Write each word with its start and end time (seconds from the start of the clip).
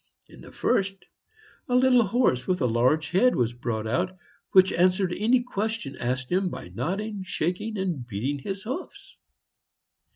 In 0.27 0.41
the 0.41 0.51
first 0.51 1.05
a 1.69 1.75
little 1.75 2.01
horse 2.07 2.47
with 2.47 2.59
a 2.59 2.65
large 2.65 3.09
head 3.11 3.35
was 3.35 3.53
brought 3.53 3.85
out, 3.85 4.17
which 4.49 4.73
answered 4.73 5.13
any 5.13 5.43
questions 5.43 5.95
asked 5.97 6.31
him 6.31 6.49
by 6.49 6.69
nodding, 6.69 7.21
shaking, 7.21 7.77
and 7.77 8.07
beating 8.07 8.39
his 8.39 8.63
hoofs. 8.63 9.17